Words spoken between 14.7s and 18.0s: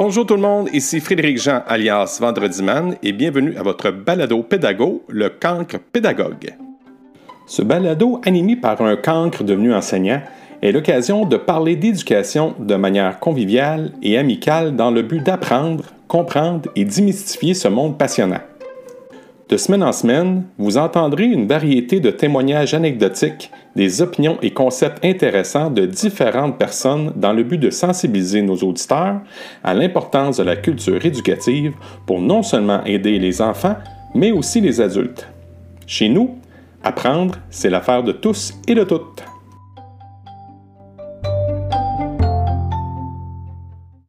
dans le but d'apprendre, comprendre et démystifier ce monde